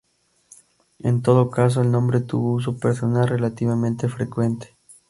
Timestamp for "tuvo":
2.21-2.53